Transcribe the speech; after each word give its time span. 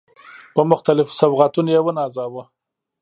په 0.53 0.61
مختلفو 0.71 1.17
سوغاتونو 1.21 1.69
يې 1.75 1.79
ونازاوه. 1.83 2.43